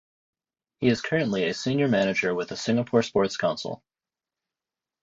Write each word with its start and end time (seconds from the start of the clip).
He 0.79 0.87
is 0.87 0.99
currently 0.99 1.43
a 1.43 1.53
senior 1.53 1.87
manager 1.87 2.33
with 2.33 2.49
the 2.49 2.57
Singapore 2.57 3.03
Sports 3.03 3.37
Council. 3.37 3.83